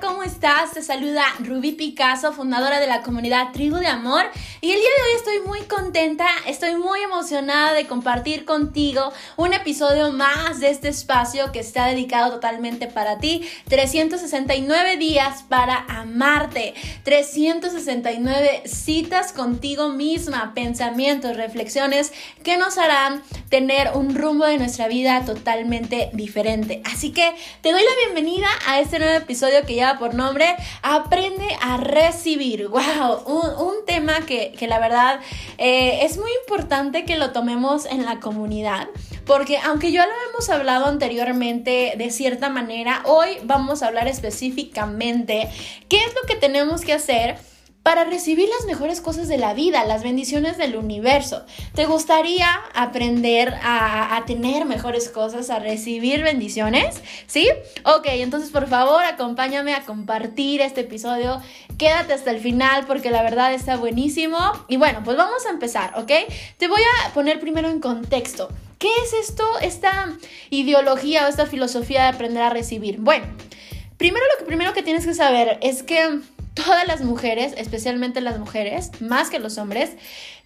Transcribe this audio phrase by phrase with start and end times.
[0.00, 0.72] ¿Cómo estás?
[0.72, 4.24] Te saluda Ruby Picasso, fundadora de la comunidad Tribu de Amor.
[4.60, 9.52] Y el día de hoy estoy muy contenta, estoy muy emocionada de compartir contigo un
[9.52, 13.46] episodio más de este espacio que está dedicado totalmente para ti.
[13.68, 16.74] 369 días para amarte.
[17.04, 25.24] 369 citas contigo misma, pensamientos, reflexiones que nos harán tener un rumbo de nuestra vida
[25.24, 26.82] totalmente diferente.
[26.84, 31.76] Así que te doy la bienvenida a este nuevo episodio que por nombre Aprende a
[31.76, 32.68] recibir.
[32.68, 33.22] ¡Wow!
[33.26, 35.20] Un, tema que, la verdad
[35.58, 38.88] eh, es muy importante que lo tomemos en la comunidad.
[39.26, 45.48] Porque aunque ya lo hemos hablado anteriormente de cierta manera, hoy vamos a hablar específicamente
[45.88, 47.36] qué es lo que tenemos que hacer
[47.84, 51.44] para recibir las mejores cosas de la vida, las bendiciones del universo.
[51.74, 57.02] ¿Te gustaría aprender a, tener mejores cosas, a recibir bendiciones?
[57.26, 57.46] ¿Sí?
[57.84, 61.42] Ok, entonces por favor acompáñame a compartir este episodio.
[61.76, 64.38] Quédate hasta el final porque la verdad está buenísimo.
[64.66, 66.10] Y bueno, pues vamos a empezar, ¿ok?
[66.56, 68.48] Te voy a poner primero en contexto.
[68.78, 70.10] ¿Qué es esto, esta
[70.48, 72.96] ideología o esta filosofía de aprender a recibir?
[72.98, 73.26] Bueno,
[73.98, 76.20] primero lo que primero que tienes que saber es que
[76.54, 79.90] todas las mujeres, especialmente las mujeres, más que los hombres,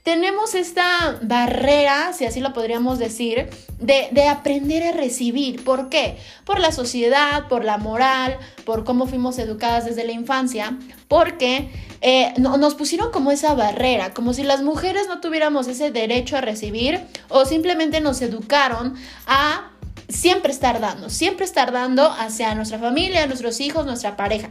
[0.02, 5.62] tenemos esta barrera, si así lo podríamos decir, de, aprender a recibir.
[5.64, 6.16] ¿Por qué?
[6.46, 10.78] Por la sociedad, por la moral, por cómo fuimos educadas desde la infancia,
[11.08, 11.68] porque
[12.00, 16.40] eh, nos pusieron como esa barrera, como si las mujeres no tuviéramos ese derecho a
[16.40, 18.94] recibir o simplemente nos educaron
[19.26, 19.72] a
[20.08, 24.48] siempre estar dando, siempre estar dando hacia nuestra familia, nuestros hijos, nuestra pareja.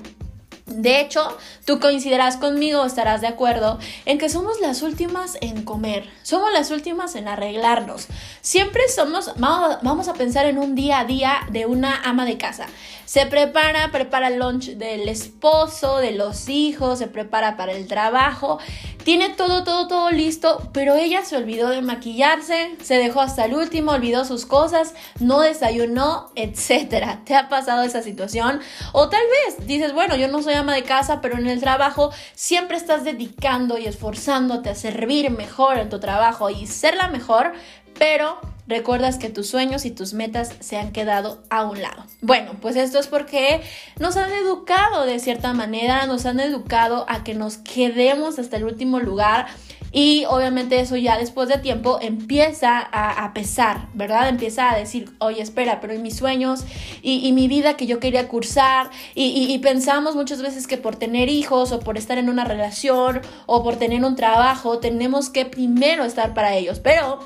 [0.77, 6.07] De hecho, tú coincidirás conmigo, estarás de acuerdo en que somos las últimas en comer,
[6.21, 8.05] somos las últimas en arreglarnos.
[8.41, 12.67] Siempre somos, vamos a pensar en un día a día de una ama de casa.
[13.05, 18.59] Se prepara, prepara el lunch del esposo, de los hijos, se prepara para el trabajo,
[19.07, 23.53] tiene todo, todo, todo listo, pero ella se olvidó de maquillarse, se dejó hasta el
[23.53, 27.23] último, olvidó sus cosas, no desayunó, etc.
[27.23, 28.59] ¿Te ha pasado esa situación?
[28.91, 32.11] O tal vez dices, bueno, yo no soy ama de casa, pero en el trabajo
[32.33, 37.53] siempre estás dedicando y esforzándote a servir mejor en tu trabajo y ser la mejor,
[37.97, 42.05] pero recuerdas que tus sueños y tus metas se han quedado a un lado.
[42.21, 43.61] Bueno, pues esto es porque
[43.99, 48.65] nos han educado de cierta manera, nos han educado a que nos quedemos hasta el
[48.65, 49.47] último lugar.
[49.91, 54.29] Y obviamente eso ya después de tiempo empieza a, pesar, ¿verdad?
[54.29, 56.65] Empieza a decir, oye, espera, pero ¿y mis sueños?
[57.01, 58.89] ¿Y, mi vida que yo quería cursar?
[59.15, 63.21] Y, y pensamos muchas veces que por tener hijos o por estar en una relación
[63.45, 66.79] o por tener un trabajo, tenemos que primero estar para ellos.
[66.79, 67.19] Pero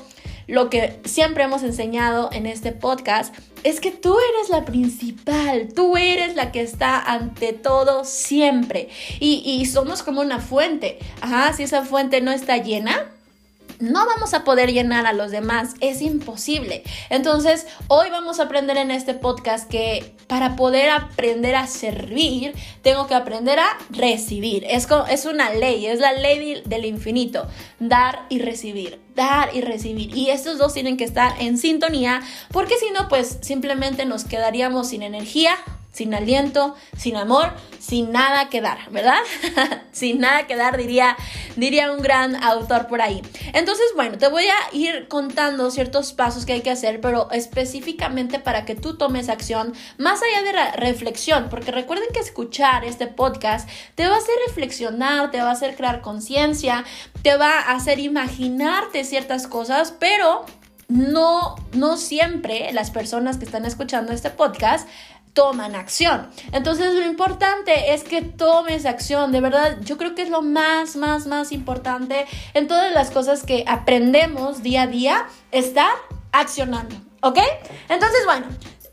[0.52, 5.96] lo que siempre hemos enseñado en este podcast es que tú eres la principal, tú
[5.96, 8.90] eres la que está ante todo siempre.
[9.18, 10.98] Y, somos como una fuente.
[11.22, 13.10] Ajá, si esa fuente no está llena,
[13.82, 16.84] no vamos a poder llenar a los demás, es imposible.
[17.10, 23.08] Entonces, hoy vamos a aprender en este podcast que para poder aprender a servir, tengo
[23.08, 24.64] que aprender a recibir.
[24.68, 27.48] Es, es una ley, es la ley del infinito,
[27.80, 30.16] dar y recibir, dar y recibir.
[30.16, 32.22] Y estos dos tienen que estar en sintonía,
[32.52, 35.56] porque si no, pues simplemente nos quedaríamos sin energía
[35.92, 39.18] sin aliento, sin amor, sin nada que dar, ¿verdad?
[39.92, 41.16] sin nada que dar, diría,
[41.56, 43.22] diría un gran autor por ahí.
[43.52, 48.38] Entonces, bueno, te voy a ir contando ciertos pasos que hay que hacer, pero específicamente
[48.38, 53.06] para que tú tomes acción, más allá de la reflexión, porque recuerden que escuchar este
[53.06, 56.84] podcast te va a hacer reflexionar, te va a hacer crear conciencia,
[57.22, 60.46] te va a hacer imaginarte ciertas cosas, pero
[60.88, 64.88] no, no siempre las personas que están escuchando este podcast
[65.32, 66.28] toman acción.
[66.52, 70.96] Entonces lo importante es que tomes acción, de verdad, yo creo que es lo más,
[70.96, 75.92] más, más importante en todas las cosas que aprendemos día a día, estar
[76.32, 77.38] accionando, ¿ok?
[77.88, 78.46] Entonces, bueno,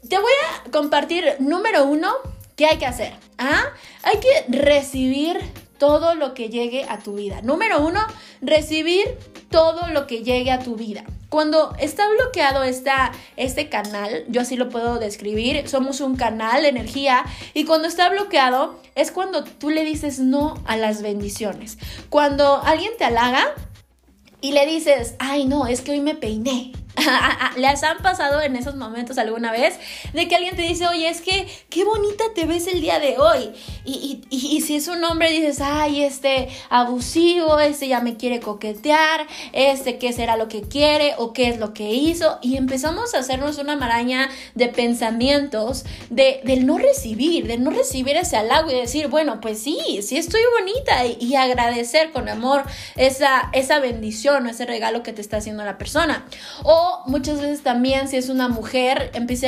[0.07, 0.31] te voy
[0.65, 2.13] a compartir número uno,
[2.55, 3.13] ¿qué hay que hacer?
[3.37, 3.65] ¿Ah?
[4.03, 5.39] Hay que recibir
[5.77, 7.41] todo lo que llegue a tu vida.
[7.41, 8.01] Número uno,
[8.41, 9.17] recibir
[9.49, 11.03] todo lo que llegue a tu vida.
[11.29, 16.69] Cuando está bloqueado esta, este canal, yo así lo puedo describir, somos un canal de
[16.69, 17.23] energía
[17.53, 21.77] y cuando está bloqueado es cuando tú le dices no a las bendiciones.
[22.09, 23.45] Cuando alguien te halaga
[24.41, 26.71] y le dices, ay no, es que hoy me peiné,
[27.57, 29.79] ¿Les han pasado en esos momentos alguna vez
[30.13, 33.17] de que alguien te dice, oye, es que qué bonita te ves el día de
[33.17, 33.51] hoy?
[33.85, 39.25] Y, y, si es un hombre dices, ay, este abusivo, este ya me quiere coquetear,
[39.53, 42.39] este qué será lo que quiere o qué es lo que hizo.
[42.41, 48.17] Y empezamos a hacernos una maraña de pensamientos de, del no recibir, de no recibir
[48.17, 52.63] ese halago y decir, bueno, pues sí, sí estoy bonita y, y agradecer con amor
[52.95, 56.25] esa, esa bendición o ese regalo que te está haciendo la persona.
[56.63, 59.47] O muchas veces también si es una mujer, empieza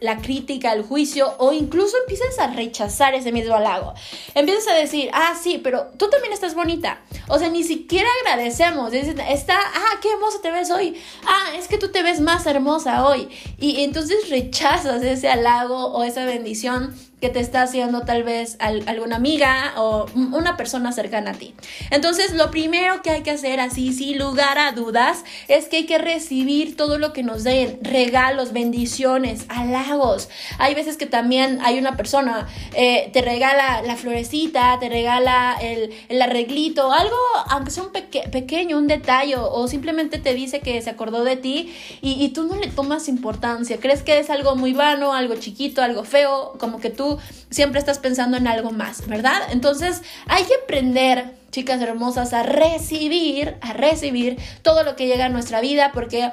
[0.00, 3.94] la crítica, el juicio o incluso empiezas a rechazar ese mismo halago.
[4.34, 7.00] Empiezas a decir, ah, sí, pero tú también estás bonita.
[7.28, 8.92] O sea, ni siquiera agradecemos.
[8.92, 11.00] Está, ah, qué hermosa te ves hoy.
[11.26, 13.28] Ah, es que tú te ves más hermosa hoy.
[13.58, 19.14] Y entonces rechazas ese halago o esa bendición que te está haciendo tal vez alguna
[19.14, 21.54] amiga o una persona cercana a ti.
[21.92, 25.86] Entonces, lo primero que hay que hacer así, sin lugar a dudas, es que hay
[25.86, 30.30] que recibir todo lo que nos den, regalos, bendiciones, halagos.
[30.58, 36.20] Hay veces que también hay una persona, eh, te regala la florecita, te regala el,
[36.20, 37.16] arreglito, algo,
[37.50, 41.72] aunque sea un pequeño, un detalle, o simplemente te dice que se acordó de ti
[42.00, 43.78] y, y tú no le tomas importancia.
[43.78, 47.11] Crees que es algo muy vano, algo chiquito, algo feo, como que tú
[47.50, 49.40] siempre estás pensando en algo más, ¿verdad?
[49.50, 55.28] Entonces hay que aprender, chicas hermosas, a recibir, a recibir todo lo que llega a
[55.28, 56.30] nuestra vida porque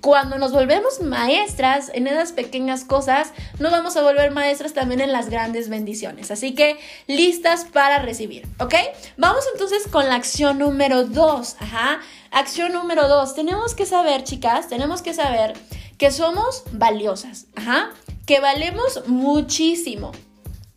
[0.00, 5.12] cuando nos volvemos maestras en esas pequeñas cosas, nos vamos a volver maestras también en
[5.12, 6.30] las grandes bendiciones.
[6.30, 8.74] Así que listas para recibir, ¿ok?
[9.16, 11.56] Vamos entonces con la acción número dos.
[11.60, 12.00] Ajá.
[12.30, 13.34] Acción número dos.
[13.34, 15.52] Tenemos que saber, chicas, tenemos que saber
[15.98, 17.46] que somos valiosas.
[17.54, 17.90] Ajá
[18.30, 20.12] que valemos muchísimo,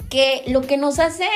[0.09, 1.27] que lo que nos hace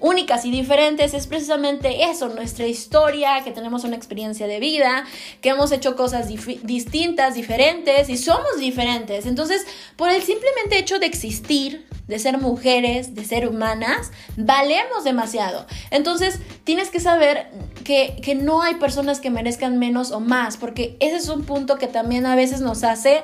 [0.00, 5.04] únicas y diferentes es precisamente eso, nuestra historia, que tenemos una experiencia de vida,
[5.40, 9.26] que hemos hecho cosas distintas, diferentes y somos diferentes.
[9.26, 9.64] Entonces,
[9.94, 15.68] por el simplemente hecho de existir, de ser mujeres, de ser humanas, valemos demasiado.
[15.92, 17.46] Entonces, tienes que saber
[17.84, 21.78] que, que no hay personas que merezcan menos o más, porque ese es un punto
[21.78, 23.22] que también a veces nos hace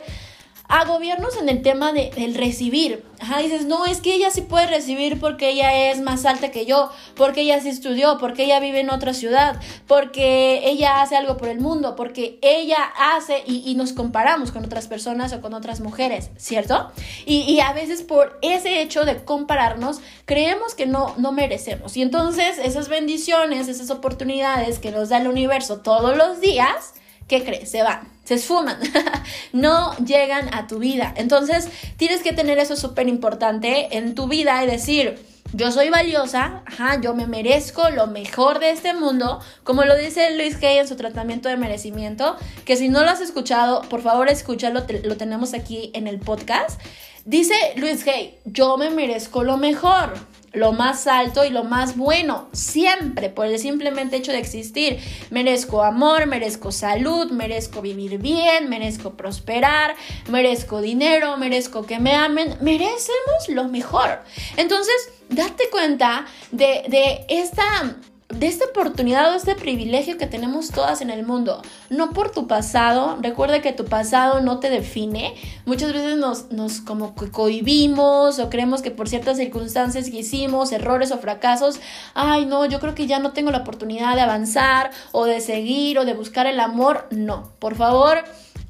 [0.68, 3.04] a gobiernos en el tema de, del recibir.
[3.18, 6.66] Ajá, dices, no, es que ella sí puede recibir porque ella es más alta que
[6.66, 11.36] yo, porque ella sí estudió, porque ella vive en otra ciudad, porque ella hace algo
[11.38, 15.80] por el mundo, porque ella hace y, nos comparamos con otras personas o con otras
[15.80, 16.90] mujeres, ¿cierto?
[17.26, 21.96] Y, y, a veces por ese hecho de compararnos, creemos que no, no merecemos.
[21.96, 26.94] Y entonces esas bendiciones, esas oportunidades que nos da el universo todos los días,
[27.28, 27.70] ¿qué crees?
[27.70, 28.76] Se van, se esfuman,
[29.52, 31.14] no llegan a tu vida.
[31.17, 35.17] Entonces, tienes que tener eso súper importante en tu vida y decir,
[35.52, 40.37] yo soy valiosa, ajá, yo me merezco lo mejor de este mundo, como lo dice
[40.37, 44.29] Luis Hay en su tratamiento de merecimiento, que si no lo has escuchado, por favor
[44.29, 46.81] escúchalo, lo tenemos aquí en el podcast.
[47.25, 50.14] Dice Luis Hay, yo me merezco lo mejor
[50.56, 54.98] lo más alto y lo más bueno, siempre, por el simplemente hecho de existir.
[55.31, 59.94] Merezco amor, merezco salud, merezco vivir bien, merezco prosperar,
[60.29, 64.22] merezco dinero, merezco que me amen, merecemos lo mejor.
[64.56, 67.96] Entonces, date cuenta de, de esta
[68.28, 71.62] de esta oportunidad o este privilegio que tenemos todas en el mundo.
[71.90, 75.34] No por tu pasado, recuerda que tu pasado no te define.
[75.64, 81.12] Muchas veces nos, nos como cohibimos o creemos que por ciertas circunstancias que hicimos, errores
[81.12, 81.80] o fracasos,
[82.14, 85.98] ay no, yo creo que ya no tengo la oportunidad de avanzar o de seguir
[85.98, 87.06] o de buscar el amor.
[87.10, 88.24] No, por favor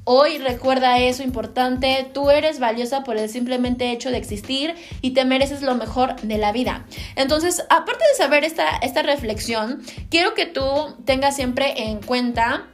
[0.09, 5.25] Hoy recuerda eso importante, tú eres valiosa por el simplemente hecho de existir y te
[5.25, 6.85] mereces lo mejor de la vida.
[7.17, 10.63] Entonces, aparte de saber esta, esta reflexión, quiero que tú
[11.03, 12.67] tengas siempre en cuenta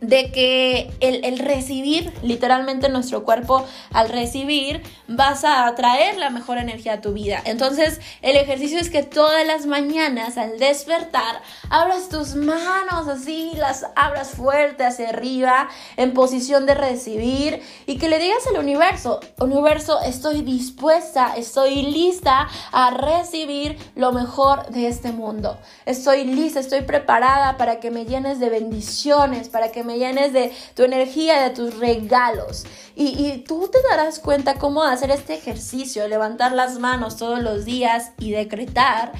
[0.00, 6.94] de que el, recibir, literalmente nuestro cuerpo al recibir, vas a atraer la mejor energía
[6.94, 7.40] a tu vida.
[7.44, 13.86] Entonces, el ejercicio es que todas las mañanas al despertar, abras tus manos así, las
[13.96, 20.00] abras fuerte hacia arriba, en posición de recibir, y que le digas al universo, universo,
[20.02, 25.58] estoy dispuesta, estoy lista a recibir lo mejor de este mundo.
[25.86, 30.52] Estoy lista, estoy preparada para que me llenes de bendiciones, para que me llenes de
[30.74, 32.64] tu energía, de tus regalos.
[32.94, 38.12] Y, tú te darás cuenta cómo hacer este ejercicio, levantar las manos todos los días
[38.18, 39.12] y decretar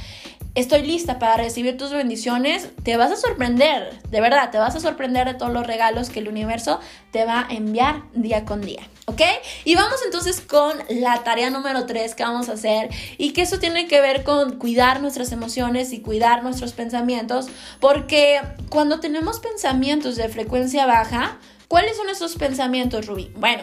[0.56, 4.80] estoy lista para recibir tus bendiciones, te vas a sorprender, de verdad, te vas a
[4.80, 6.80] sorprender de todos los regalos que el universo
[7.12, 9.20] te va a enviar día con día, ¿ok?
[9.66, 13.58] Y vamos entonces con la tarea número 3 que vamos a hacer y que eso
[13.58, 17.48] tiene que ver con cuidar nuestras emociones y cuidar nuestros pensamientos,
[17.78, 21.36] porque cuando tenemos pensamientos de frecuencia baja,
[21.68, 23.30] ¿cuáles son esos pensamientos, Ruby?
[23.36, 23.62] Bueno,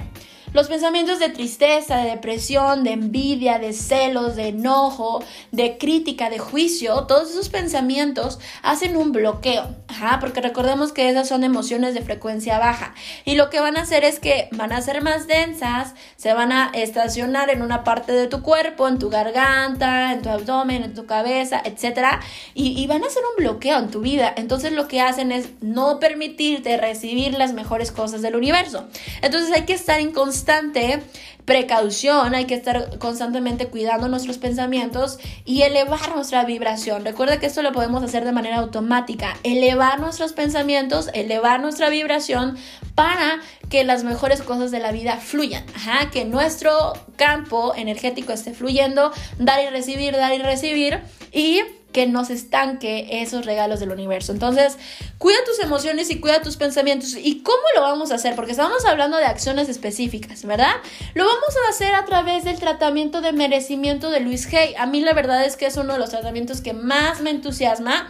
[0.54, 6.38] los pensamientos de tristeza, de depresión, de envidia, de celos, de enojo, de crítica, de
[6.38, 9.76] juicio, todos esos pensamientos hacen un bloqueo.
[10.20, 12.94] Porque recordemos que esas son emociones de frecuencia baja.
[13.26, 16.52] Y lo que van a hacer es que van a ser más densas, se van
[16.52, 20.94] a estacionar en una parte de tu cuerpo, en tu garganta, en tu abdomen, en
[20.94, 22.20] tu cabeza, etc.
[22.54, 24.34] Y, y van a hacer un bloqueo en tu vida.
[24.36, 28.88] Entonces lo que hacen es no permitirte recibir las mejores cosas del universo.
[29.22, 31.00] Entonces hay que estar en constante constante
[31.46, 37.06] precaución, hay que estar constantemente cuidando nuestros pensamientos y elevar nuestra vibración.
[37.06, 42.58] Recuerda que esto lo podemos hacer de manera automática, elevar nuestros pensamientos, elevar nuestra vibración
[42.94, 45.64] para que las mejores cosas de la vida fluyan,
[46.12, 51.00] que nuestro campo energético esté fluyendo, dar y recibir, dar y recibir
[51.32, 51.62] y
[51.94, 54.34] que nos estanque esos regalos del universo.
[54.34, 54.78] Entonces,
[55.18, 57.16] cuida tus emociones y cuida tus pensamientos.
[57.16, 58.36] ¿Y cómo lo vamos a hacer?
[58.36, 60.74] Porque estamos hablando de acciones específicas, ¿verdad?
[61.14, 64.76] Lo vamos a hacer a través del tratamiento de merecimiento de Luis Hay.
[64.76, 68.10] A mí la verdad es que es uno de los tratamientos que más me entusiasma.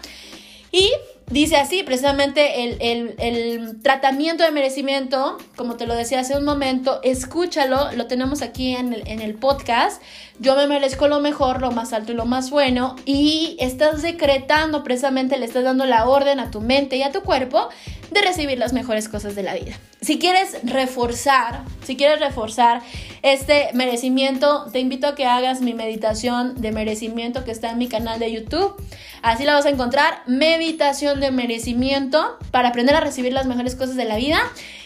[0.72, 0.92] Y
[1.30, 7.92] Dice así, precisamente el, tratamiento de merecimiento, como te lo decía hace un momento, escúchalo,
[7.94, 10.01] lo tenemos aquí en el, en el podcast.
[10.39, 12.96] Yo me merezco lo mejor, lo más alto y lo más bueno.
[13.06, 17.22] Y estás decretando, precisamente le estás dando la orden a tu mente y a tu
[17.22, 17.70] cuerpo
[18.12, 19.74] de recibir las mejores cosas de la vida.
[20.01, 22.82] Si quieres reforzar, si quieres reforzar
[23.22, 27.88] este merecimiento, te invito a que hagas mi meditación de merecimiento que está en mi
[27.88, 28.75] canal de YouTube.
[29.22, 33.96] Así la vas a encontrar, meditación de merecimiento para aprender a recibir las mejores cosas
[33.96, 34.39] de la vida.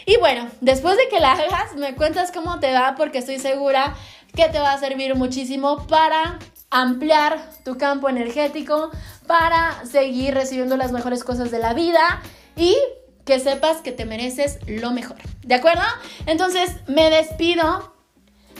[0.06, 3.94] Y bueno, después de que la hagas, me cuentas cómo te va porque estoy segura
[4.34, 6.38] que te va a servir muchísimo para
[6.70, 8.90] ampliar tu campo energético,
[9.26, 12.22] para seguir recibiendo las mejores cosas de la vida
[12.56, 12.76] y
[13.24, 15.18] que sepas que te mereces lo mejor.
[15.42, 15.82] ¿De acuerdo?
[16.26, 17.94] Entonces me despido.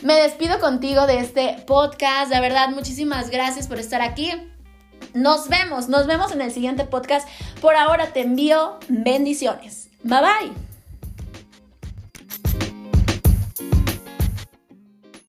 [0.02, 2.30] Me despido contigo de este podcast.
[2.30, 4.30] De verdad, muchísimas gracias por estar aquí.
[5.14, 7.28] Nos vemos, nos vemos en el siguiente podcast.
[7.60, 9.88] Por ahora te envío bendiciones.
[10.02, 10.67] Bye bye.